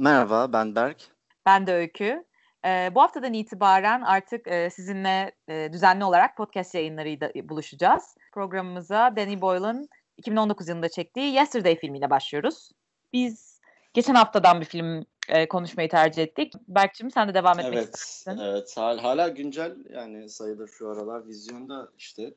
[0.00, 1.08] Merhaba, ben Berk.
[1.46, 2.24] Ben de Öykü.
[2.66, 8.14] Ee, bu haftadan itibaren artık e, sizinle e, düzenli olarak podcast yayınlarıyla buluşacağız.
[8.32, 12.70] Programımıza Danny Boyle'ın 2019 yılında çektiği Yesterday filmiyle başlıyoruz.
[13.12, 13.60] Biz
[13.94, 16.52] geçen haftadan bir film e, konuşmayı tercih ettik.
[16.68, 18.42] Berk'cim sen de devam etmek evet, istersin.
[18.42, 22.34] Evet, hala güncel yani sayılır şu aralar vizyonda işte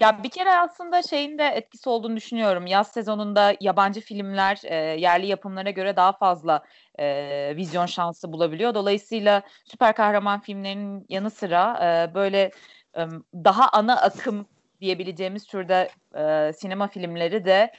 [0.00, 2.66] ya bir kere aslında şeyin de etkisi olduğunu düşünüyorum.
[2.66, 6.64] Yaz sezonunda yabancı filmler e, yerli yapımlara göre daha fazla
[6.98, 8.74] e, vizyon şansı bulabiliyor.
[8.74, 12.50] Dolayısıyla süper kahraman filmlerinin yanı sıra e, böyle
[12.96, 13.00] e,
[13.34, 14.46] daha ana akım
[14.80, 17.72] diyebileceğimiz türde e, sinema filmleri de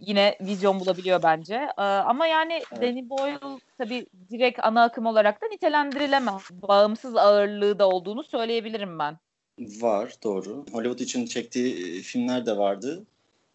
[0.00, 1.68] yine vizyon bulabiliyor bence.
[1.78, 2.82] E, ama yani evet.
[2.82, 3.38] Danny Boyle
[3.78, 6.50] tabii direkt ana akım olarak da nitelendirilemez.
[6.50, 9.18] Bağımsız ağırlığı da olduğunu söyleyebilirim ben.
[9.58, 10.64] Var doğru.
[10.72, 13.04] Hollywood için çektiği filmler de vardı.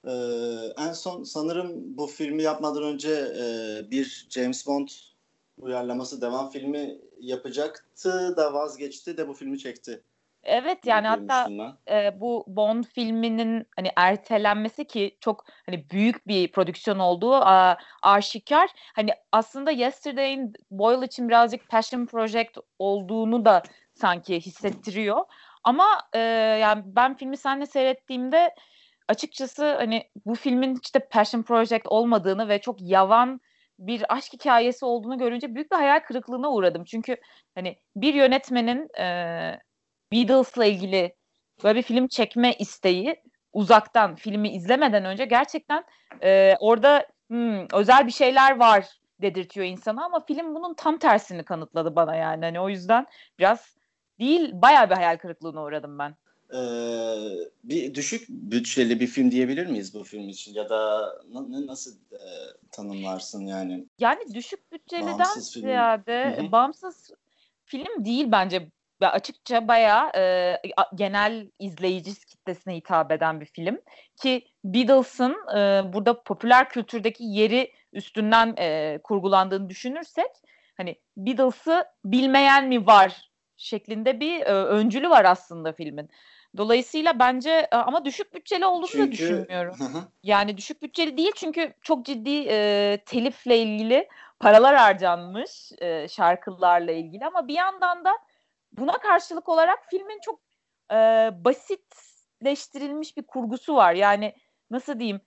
[0.08, 0.12] Ee,
[0.78, 3.46] en son sanırım bu filmi yapmadan önce e,
[3.92, 4.88] bir James Bond
[5.62, 10.02] uyarlaması devam filmi yapacaktı da vazgeçti de bu filmi çekti.
[10.44, 11.50] Evet yani hatta
[11.92, 18.70] e, bu Bond filminin hani ertelenmesi ki çok hani büyük bir prodüksiyon olduğu a, aşikar.
[18.96, 25.26] Hani aslında Yesterday'in Boyle için birazcık passion project olduğunu da sanki hissettiriyor.
[25.64, 26.20] Ama e,
[26.62, 28.56] yani ben filmi seninle seyrettiğimde
[29.08, 33.42] açıkçası hani bu filmin işte passion project olmadığını ve çok yavan
[33.80, 36.84] bir aşk hikayesi olduğunu görünce büyük bir hayal kırıklığına uğradım.
[36.84, 37.18] Çünkü
[37.56, 39.06] hani bir yönetmenin e,
[40.12, 41.16] Beatles'la ilgili
[41.64, 43.16] böyle bir film çekme isteği
[43.54, 45.84] uzaktan filmi izlemeden önce gerçekten
[46.24, 48.88] e, orada hmm, özel bir şeyler var
[49.22, 52.46] dedirtiyor insana ama film bunun tam tersini kanıtladı bana yani.
[52.46, 53.06] Hani o yüzden
[53.40, 53.78] biraz
[54.20, 56.16] değil bayağı bir hayal kırıklığına uğradım ben.
[56.54, 56.58] Ee,
[57.64, 62.22] bir düşük bütçeli bir film diyebilir miyiz bu film için ya da na- nasıl e,
[62.72, 63.86] tanımlarsın yani?
[64.00, 66.52] Yani düşük bütçeliden ziyade film.
[66.52, 67.12] bağımsız
[67.66, 68.68] film değil bence.
[69.02, 70.56] Ya açıkça bayağı e,
[70.96, 73.82] genel izleyici kitlesine hitap eden bir film
[74.22, 80.32] ki Beatles'ın e, burada popüler kültürdeki yeri üstünden e, kurgulandığını düşünürsek
[80.78, 83.32] hani Beatles'ı bilmeyen mi var
[83.64, 86.10] şeklinde bir e, öncülü var aslında filmin.
[86.58, 89.08] Dolayısıyla bence e, ama düşük bütçeli olduğunu çünkü...
[89.08, 89.76] da düşünmüyorum.
[90.24, 94.08] yani düşük bütçeli değil çünkü çok ciddi e, telifle ilgili
[94.40, 98.12] paralar harcanmış e, şarkılarla ilgili ama bir yandan da
[98.72, 100.40] buna karşılık olarak filmin çok
[100.92, 100.96] e,
[101.46, 103.94] basitleştirilmiş bir kurgusu var.
[103.94, 104.36] Yani
[104.72, 105.22] nasıl diyeyim?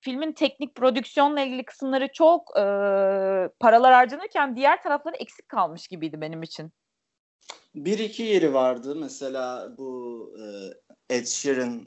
[0.00, 2.62] Filmin teknik prodüksiyonla ilgili kısımları çok e,
[3.60, 6.72] paralar harcanırken diğer tarafları eksik kalmış gibiydi benim için.
[7.74, 8.94] Bir iki yeri vardı.
[8.94, 11.86] Mesela bu e, Ed Sheeran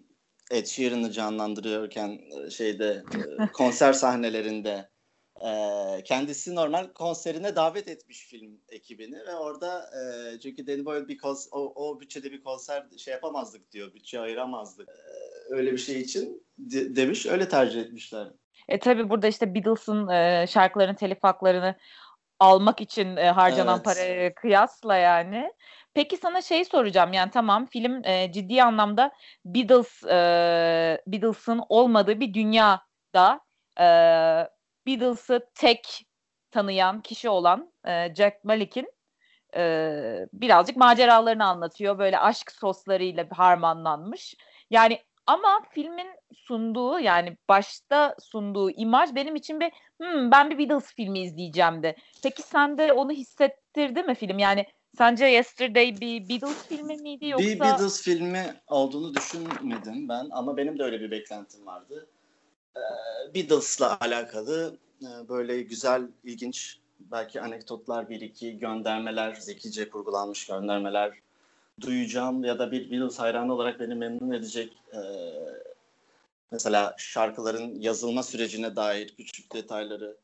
[0.52, 3.04] Ed Sheeran'ı canlandırıyorken e, şeyde
[3.42, 4.90] e, konser sahnelerinde
[5.42, 5.50] e,
[6.04, 11.50] kendisi normal konserine davet etmiş film ekibini ve orada e, çünkü Danny Boyle bir kons-
[11.52, 13.94] o, o bütçede bir konser şey yapamazdık diyor.
[13.94, 14.90] Bütçe ayıramazdık.
[14.90, 17.26] E, öyle bir şey için de, demiş.
[17.26, 18.28] Öyle tercih etmişler.
[18.68, 21.76] E tabi burada işte Beatles'ın e, şarkıların telif haklarını
[22.40, 23.86] almak için e, harcanan evet.
[23.86, 25.54] paraya kıyasla yani.
[25.94, 29.12] Peki sana şey soracağım yani tamam film e, ciddi anlamda
[29.46, 33.42] Beatles e, Beatles'ın olmadığı bir dünyada
[33.80, 33.86] e,
[34.88, 36.06] Beatles'ı tek
[36.52, 38.92] tanıyan kişi olan e, Jack Malik'in
[39.56, 42.00] e, birazcık maceralarını anlatıyor.
[42.00, 44.36] Böyle aşk soslarıyla harmanlanmış.
[44.70, 49.72] Yani ama filmin sunduğu yani başta sunduğu imaj benim için bir
[50.02, 51.96] hmm, ben bir Beatles filmi izleyeceğim de.
[52.24, 54.40] Peki sen de onu hissettirdi mi film?
[54.40, 54.66] Yani
[54.98, 57.48] sence Yesterday bir Beatles filmi miydi yoksa?
[57.48, 62.08] Bir Beatles filmi olduğunu düşünmedim ben ama benim de öyle bir beklentim vardı.
[62.78, 62.80] Ee,
[63.36, 71.25] Beatles'la alakalı e, böyle güzel, ilginç belki anekdotlar bir iki göndermeler, zekice kurgulanmış göndermeler
[71.82, 75.00] duyacağım ya da bir Beatles hayranı olarak beni memnun edecek e,
[76.52, 80.18] mesela şarkıların yazılma sürecine dair küçük detayları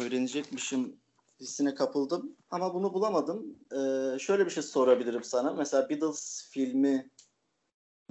[0.00, 1.00] öğrenecekmişim
[1.40, 3.58] hissine kapıldım ama bunu bulamadım.
[3.72, 5.52] Ee, şöyle bir şey sorabilirim sana.
[5.52, 7.10] Mesela Beatles filmi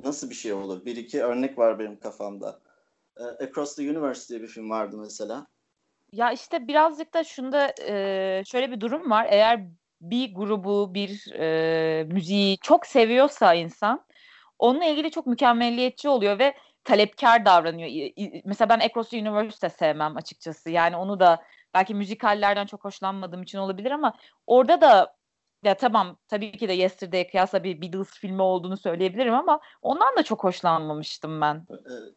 [0.04, 0.86] nasıl bir şey olur?
[0.86, 2.60] Bir iki örnek var benim kafamda.
[3.18, 5.48] Ee, Across the Universe diye bir film vardı mesela.
[6.12, 9.28] Ya işte birazcık da şunda e, şöyle bir durum var.
[9.30, 9.68] Eğer
[10.02, 14.06] bir grubu, bir e, müziği çok seviyorsa insan
[14.60, 16.54] onunla ilgili çok mükemmelliyetçi oluyor ve
[16.84, 18.10] talepkar davranıyor.
[18.46, 20.70] Mesela ben Across the Universe de sevmem açıkçası.
[20.70, 21.44] Yani onu da
[21.74, 24.14] belki müzikallerden çok hoşlanmadığım için olabilir ama
[24.48, 25.20] orada da
[25.64, 30.24] ya tamam tabii ki de Yesterday'e kıyasla bir Beatles filmi olduğunu söyleyebilirim ama ondan da
[30.24, 31.68] çok hoşlanmamıştım ben.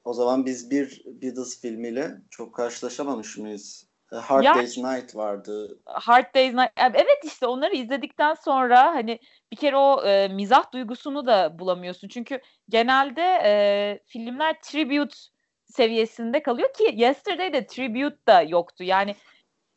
[0.04, 3.91] O zaman biz bir Beatles filmiyle çok karşılaşamamış mıyız?
[4.20, 5.78] Hard ya, Day's Night vardı.
[5.86, 6.70] Hard Day's Night.
[6.76, 9.18] Evet işte onları izledikten sonra hani
[9.52, 12.08] bir kere o e, mizah duygusunu da bulamıyorsun.
[12.08, 15.16] Çünkü genelde e, filmler tribute
[15.64, 18.84] seviyesinde kalıyor ki Yesterday'de tribute da yoktu.
[18.84, 19.16] Yani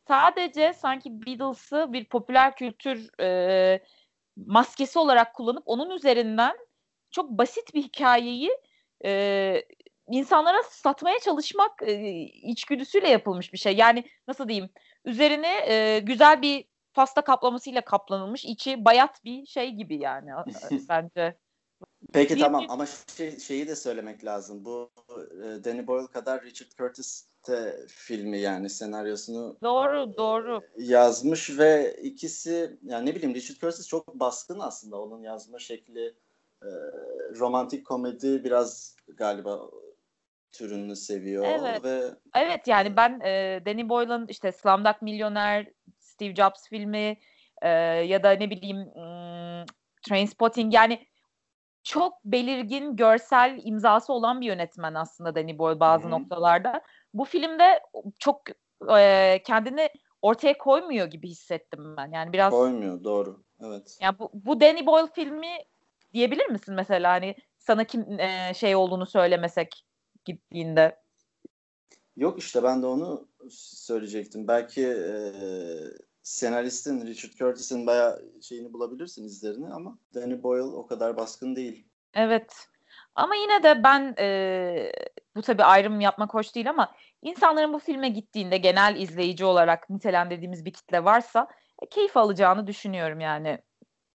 [0.08, 3.80] sadece sanki Beatles'ı bir popüler kültür e,
[4.36, 6.56] maskesi olarak kullanıp onun üzerinden
[7.10, 8.50] çok basit bir hikayeyi
[9.04, 9.62] e,
[10.10, 12.10] insanlara satmaya çalışmak e,
[12.42, 13.76] içgüdüsüyle yapılmış bir şey.
[13.76, 14.70] Yani nasıl diyeyim?
[15.04, 16.64] Üzerine e, güzel bir
[16.94, 20.30] pasta kaplamasıyla kaplanılmış, içi bayat bir şey gibi yani
[20.88, 21.36] bence.
[22.12, 22.86] Peki bir, tamam ama
[23.16, 24.64] şey, şeyi de söylemek lazım.
[24.64, 31.96] Bu e, Danny Boyle kadar Richard Curtis de filmi yani senaryosunu doğru doğru yazmış ve
[32.02, 36.14] ikisi yani ne bileyim Richard Curtis çok baskın aslında onun yazma şekli
[36.62, 36.68] e,
[37.38, 39.70] romantik komedi biraz galiba
[40.52, 41.84] türünü seviyor evet.
[41.84, 42.00] ve
[42.34, 47.18] evet yani ben e, Danny Boyle'ın işte Slumdog Millionaire, Steve Jobs filmi
[47.62, 49.66] e, ya da ne bileyim ım,
[50.08, 51.06] Trainspotting yani
[51.82, 56.10] çok belirgin görsel imzası olan bir yönetmen aslında Danny Boyle bazı Hı-hı.
[56.10, 56.82] noktalarda.
[57.14, 57.80] Bu filmde
[58.18, 58.42] çok
[58.98, 59.88] e, kendini
[60.22, 62.10] ortaya koymuyor gibi hissettim ben.
[62.12, 63.42] Yani biraz koymuyor doğru.
[63.60, 63.98] Evet.
[64.00, 65.56] Yani bu, bu Danny Boyle filmi
[66.12, 69.84] diyebilir misin mesela hani sana kim e, şey olduğunu söylemesek
[70.26, 70.98] gittiğinde?
[72.16, 74.48] Yok işte ben de onu söyleyecektim.
[74.48, 75.14] Belki e,
[76.22, 81.86] senaristin Richard Curtis'in bayağı şeyini bulabilirsin izlerini ama Danny Boyle o kadar baskın değil.
[82.14, 82.68] Evet.
[83.14, 84.92] Ama yine de ben e,
[85.36, 90.64] bu tabii ayrım yapmak hoş değil ama insanların bu filme gittiğinde genel izleyici olarak nitelendirdiğimiz
[90.64, 91.48] bir kitle varsa
[91.82, 93.58] e, keyif alacağını düşünüyorum yani.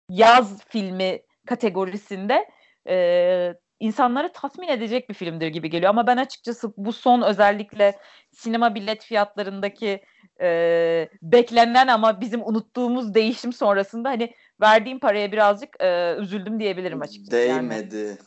[0.09, 2.49] Yaz filmi kategorisinde
[2.87, 5.89] e, insanları tatmin edecek bir filmdir gibi geliyor.
[5.89, 7.97] Ama ben açıkçası bu son özellikle
[8.31, 10.03] sinema bilet fiyatlarındaki
[10.41, 17.31] e, beklenen ama bizim unuttuğumuz değişim sonrasında hani verdiğim paraya birazcık e, üzüldüm diyebilirim açıkçası.
[17.31, 17.95] Değmedi.
[17.95, 18.17] Yani.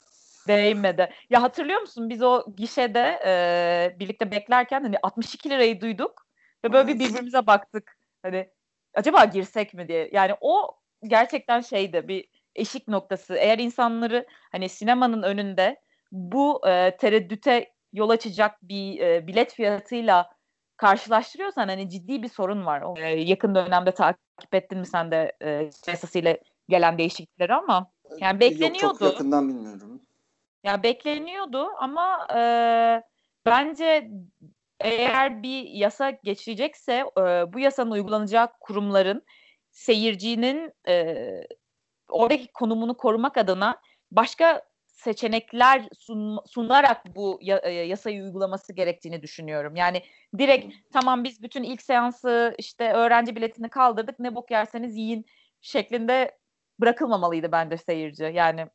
[0.49, 1.11] Değmedi.
[1.31, 6.27] Ya hatırlıyor musun biz o gişede e, birlikte beklerken hani 62 lirayı duyduk
[6.65, 7.97] ve böyle bir birbirimize baktık.
[8.23, 8.49] Hani
[8.95, 10.11] acaba girsek mi diye.
[10.13, 12.29] Yani o gerçekten şeydi bir
[12.61, 13.35] eşik noktası.
[13.35, 15.81] Eğer insanları hani sinemanın önünde
[16.13, 20.31] bu e, tereddüte yol açacak bir e, bilet fiyatıyla
[20.77, 22.99] karşılaştırıyorsan hani ciddi bir sorun var.
[23.03, 26.37] E, yakın dönemde takip ettin mi sen de e, yasasıyla
[26.69, 27.91] gelen değişiklikleri ama
[28.21, 28.85] yani bekleniyordu.
[28.85, 30.01] Yok, çok yakından bilmiyorum.
[30.65, 32.41] Ya bekleniyordu ama e,
[33.47, 34.11] bence
[34.81, 37.23] eğer bir yasa geçirecekse e,
[37.53, 39.23] bu yasanın uygulanacağı kurumların
[39.71, 41.15] seyircinin e,
[42.11, 43.77] oradaki konumunu korumak adına
[44.11, 49.77] başka seçenekler sun, sunarak bu e, yasayı uygulaması gerektiğini düşünüyorum.
[49.77, 50.03] Yani
[50.39, 55.25] direkt tamam biz bütün ilk seansı işte öğrenci biletini kaldırdık ne bok yerseniz yiyin
[55.61, 56.39] şeklinde
[56.81, 58.25] bırakılmamalıydı bence seyirci.
[58.35, 58.67] Yani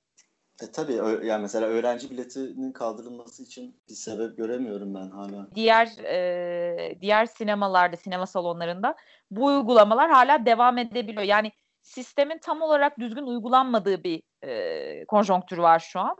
[0.64, 0.94] e tabii
[1.28, 5.48] yani mesela öğrenci biletinin kaldırılması için bir sebep göremiyorum ben hala.
[5.56, 8.96] Diğer e, diğer sinemalarda, sinema salonlarında
[9.32, 11.24] bu uygulamalar hala devam edebiliyor.
[11.24, 11.52] Yani
[11.86, 16.16] sistemin tam olarak düzgün uygulanmadığı bir e, konjonktür var şu an.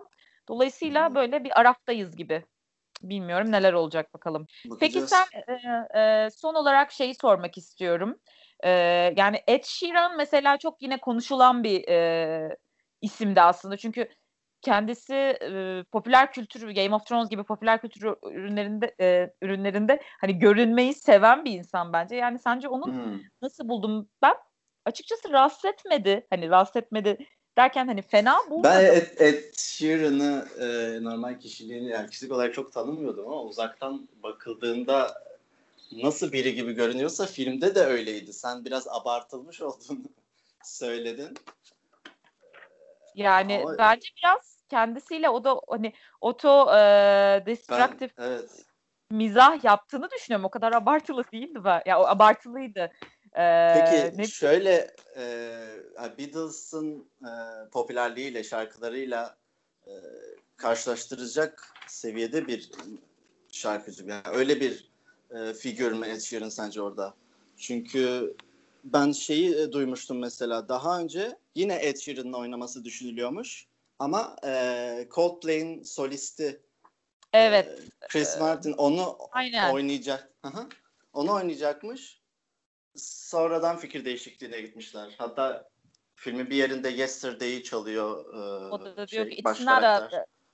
[0.48, 1.16] Dolayısıyla hmm.
[1.16, 2.46] böyle bir araftayız gibi.
[3.02, 4.48] Bilmiyorum neler olacak bakalım.
[4.66, 4.80] Bakacağız.
[4.80, 8.20] Peki sen e, e, son olarak şeyi sormak istiyorum.
[8.64, 8.70] E,
[9.18, 12.58] yani Ed Sheeran mesela çok yine konuşulan bir e,
[13.02, 13.78] isimdi aslında.
[13.78, 14.10] Çünkü
[14.62, 20.94] kendisi e, popüler kültür Game of Thrones gibi popüler kültür ürünlerinde e, ürünlerinde hani görünmeyi
[20.94, 22.16] seven bir insan bence.
[22.16, 23.20] Yani sence onu hmm.
[23.42, 24.10] nasıl buldum?
[24.22, 24.36] Ben
[24.86, 26.28] açıkçası rahatsız etmedi.
[26.30, 27.18] Hani rahatsız etmedi
[27.58, 28.72] derken hani fena bulmadım.
[28.72, 30.66] Ben Ed, Ed Sheeran'ı e,
[31.04, 35.22] normal kişiliğini yani kişilik olarak çok tanımıyordum ama uzaktan bakıldığında
[35.92, 38.34] nasıl biri gibi görünüyorsa filmde de öyleydi.
[38.34, 40.00] Sen biraz abartılmış olduğunu
[40.64, 41.38] söyledin.
[43.16, 43.78] Yani ama...
[43.78, 46.80] bence biraz kendisiyle o da hani oto e,
[47.46, 48.66] destructive ben, evet.
[49.12, 50.46] mizah yaptığını düşünüyorum.
[50.46, 51.82] O kadar abartılı değildi ben.
[51.86, 52.92] Ya o abartılıydı.
[53.36, 54.28] Peki ne...
[54.28, 55.52] şöyle e,
[56.18, 57.32] Beatles'ın e,
[57.72, 59.38] popülerliğiyle şarkılarıyla
[59.88, 59.92] e,
[60.58, 62.70] karşılaştıracak seviyede bir
[63.52, 64.06] şarkıcı.
[64.06, 64.92] Yani öyle bir
[65.32, 67.14] e, figür mü Ed Sheeran sence orada?
[67.58, 68.36] Çünkü
[68.84, 73.68] ben şeyi e, duymuştum mesela daha önce yine Ed Sheeran'ın oynaması düşünülüyormuş
[74.00, 76.62] ama e, Coldplay'in solisti
[77.34, 77.80] Evet.
[78.02, 79.74] E, Chris Martin onu Aynen.
[79.74, 80.30] oynayacak.
[80.46, 80.68] Hı
[81.14, 82.22] Onu oynayacakmış
[82.98, 85.16] sonradan fikir değişikliğine gitmişler.
[85.18, 85.70] Hatta
[86.16, 88.34] filmin bir yerinde Yesterday'i çalıyor.
[88.34, 90.10] E, o da diyor şey, ki it's not a,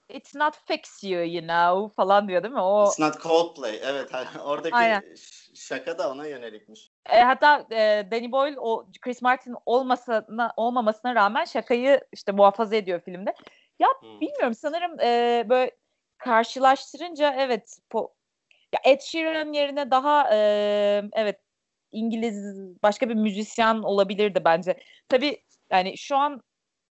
[0.10, 2.62] it's not fix you you know falan diyor değil mi?
[2.62, 3.80] O It's not Coldplay.
[3.84, 4.12] Evet
[4.44, 5.16] oradaki
[5.56, 6.92] Şaka da ona yönelikmiş.
[7.10, 13.02] E, hatta e, Danny Boyle o Chris Martin olmasına olmamasına rağmen şakayı işte muhafaza ediyor
[13.02, 13.34] filmde.
[13.80, 14.22] Ya hmm.
[14.22, 15.72] bilmiyorum sanırım e, böyle
[16.18, 18.14] karşılaştırınca evet po,
[18.74, 20.38] ya Ed Sheeran yerine daha e,
[21.14, 21.40] evet
[21.92, 24.78] İngiliz başka bir müzisyen olabilirdi bence.
[25.10, 25.38] Tabii
[25.72, 26.42] yani şu an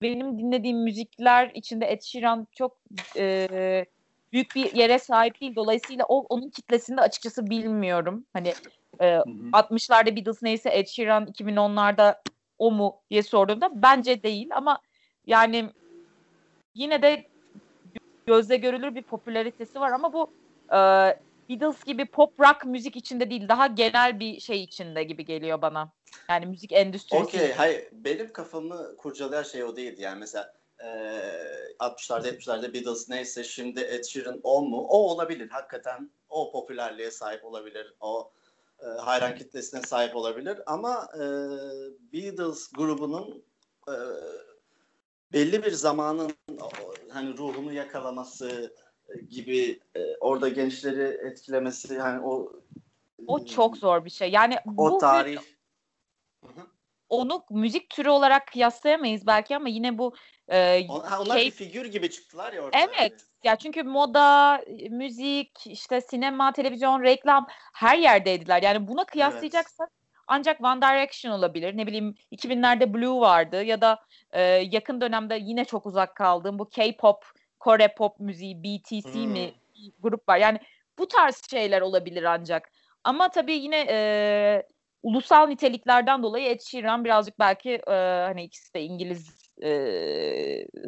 [0.03, 2.77] benim dinlediğim müzikler içinde Ed Sheeran çok
[3.17, 3.87] e,
[4.33, 5.57] büyük bir yere sahip değil.
[5.57, 8.25] Dolayısıyla o onun kitlesini de açıkçası bilmiyorum.
[8.33, 8.55] Hani
[9.01, 9.05] e,
[9.53, 12.15] 60'larda Beatles neyse Ed Sheeran 2010'larda
[12.59, 14.79] o mu diye sorduğumda bence değil ama
[15.27, 15.71] yani
[16.75, 17.27] yine de
[18.27, 20.31] gözle görülür bir popülaritesi var ama bu
[20.73, 20.79] e,
[21.49, 25.93] Beatles gibi pop rock müzik içinde değil daha genel bir şey içinde gibi geliyor bana.
[26.31, 27.23] Yani müzik endüstrisi.
[27.23, 27.53] Okey.
[27.53, 30.03] Hayır benim kafamı kurcalayan şey o değildi.
[30.03, 30.89] Yani mesela e,
[31.81, 34.87] 60'larda 70'lerde Beatles neyse şimdi Ed Sheeran o mu?
[34.89, 35.49] O olabilir.
[35.49, 37.95] Hakikaten o popülerliğe sahip olabilir.
[38.01, 38.33] O
[38.81, 40.59] e, hayran kitlesine sahip olabilir.
[40.67, 41.23] Ama e,
[42.13, 43.45] Beatles grubunun
[43.89, 43.95] e,
[45.33, 46.33] belli bir zamanın
[47.11, 48.75] hani ruhunu yakalaması
[49.31, 52.53] gibi e, orada gençleri etkilemesi yani o
[53.27, 54.31] o çok zor bir şey.
[54.31, 55.39] Yani o bu tarih
[57.09, 60.15] onu müzik türü olarak kıyaslayamayız belki ama yine bu
[60.49, 61.61] e, onlar keyif...
[61.61, 62.79] bir figür gibi çıktılar ya orada.
[62.79, 63.25] Evet.
[63.45, 64.61] Ya çünkü moda,
[64.91, 68.63] müzik, işte sinema, televizyon, reklam her yerdeydiler.
[68.63, 70.23] Yani buna kıyaslayacaksak evet.
[70.27, 71.77] ancak One Direction olabilir.
[71.77, 74.01] Ne bileyim 2000'lerde Blue vardı ya da
[74.31, 77.25] e, yakın dönemde yine çok uzak kaldığım bu K-pop,
[77.61, 79.33] Kore pop müziği, BTC hmm.
[79.33, 79.55] mi
[79.99, 80.37] grup var.
[80.37, 80.59] Yani
[80.99, 82.71] bu tarz şeyler olabilir ancak.
[83.05, 84.63] Ama tabii yine e,
[85.03, 87.93] ulusal niteliklerden dolayı Ed Sheeran birazcık belki e,
[88.27, 89.71] hani ikisi de İngiliz e,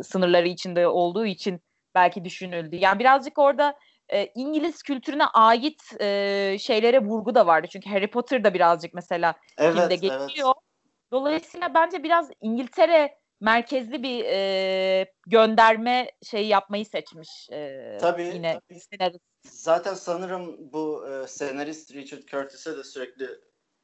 [0.02, 1.60] sınırları içinde olduğu için
[1.94, 2.76] belki düşünüldü.
[2.76, 3.74] Yani birazcık orada
[4.12, 7.68] e, İngiliz kültürüne ait e, şeylere vurgu da vardı.
[7.72, 10.54] Çünkü Harry Potter da birazcık mesela evet, filmde geçiyor.
[10.54, 11.10] Evet.
[11.12, 17.50] Dolayısıyla bence biraz İngiltere merkezli bir e, gönderme şey yapmayı seçmiş.
[17.50, 18.80] E, tabii, yine tabii.
[18.80, 19.20] Senarist.
[19.44, 23.28] Zaten sanırım bu e, senarist Richard Curtis'e de sürekli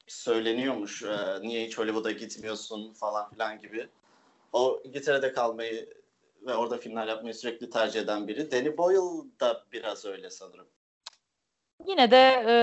[0.07, 1.03] söyleniyormuş.
[1.03, 3.89] E, niye hiç Hollywood'a gitmiyorsun falan filan gibi.
[4.53, 5.89] O İngiltere'de kalmayı
[6.47, 8.53] ve orada filmler yapmayı sürekli tercih eden biri.
[8.53, 10.67] Danny Boyle da biraz öyle sanırım.
[11.87, 12.55] Yine de e,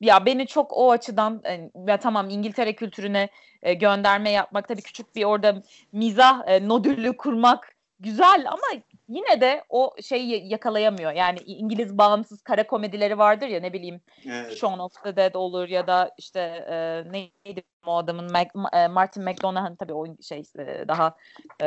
[0.00, 3.28] ya beni çok o açıdan e, ya tamam İngiltere kültürüne
[3.62, 9.64] e, gönderme yapmak tabii küçük bir orada mizah e, nodülü kurmak güzel ama yine de
[9.68, 11.12] o şeyi yakalayamıyor.
[11.12, 14.56] Yani İngiliz bağımsız kara komedileri vardır ya ne bileyim evet.
[14.56, 19.24] Shaun of the Dead olur ya da işte e, neydi o adamın Mac, e, Martin
[19.24, 21.16] McDonaghan tabii o şey e, daha
[21.62, 21.66] e,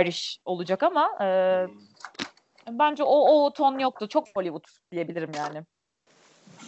[0.00, 1.26] Irish olacak ama e,
[1.66, 2.78] hmm.
[2.78, 4.08] bence o o ton yoktu.
[4.08, 5.62] Çok Hollywood diyebilirim yani.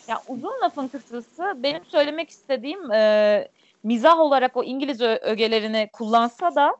[0.08, 3.48] Ya uzun lafın kısası benim söylemek istediğim e,
[3.82, 6.76] mizah olarak o İngiliz ögelerini kullansa da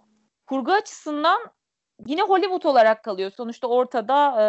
[0.47, 1.41] kurgu açısından
[2.07, 3.31] yine Hollywood olarak kalıyor.
[3.31, 4.47] Sonuçta ortada e,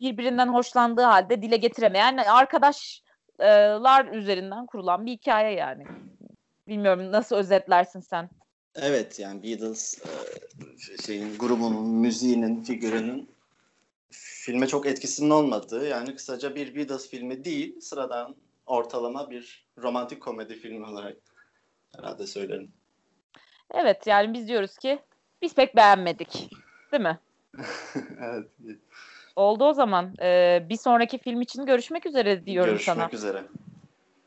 [0.00, 5.84] birbirinden hoşlandığı halde dile getiremeyen arkadaşlar üzerinden kurulan bir hikaye yani.
[6.68, 8.30] Bilmiyorum nasıl özetlersin sen?
[8.74, 13.35] Evet yani Beatles e, şeyin grubunun, müziğinin, figürünün
[14.10, 18.36] filme çok etkisinin olmadığı yani kısaca bir Beatles filmi değil sıradan
[18.66, 21.16] ortalama bir romantik komedi filmi olarak
[21.96, 22.72] herhalde söylerim.
[23.74, 24.98] Evet yani biz diyoruz ki
[25.42, 26.50] biz pek beğenmedik.
[26.92, 27.18] Değil mi?
[28.20, 28.78] evet.
[29.36, 30.14] Oldu o zaman.
[30.22, 33.06] Ee, bir sonraki film için görüşmek üzere diyorum görüşmek sana.
[33.06, 33.44] Görüşmek üzere.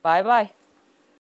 [0.04, 0.50] Bay bay.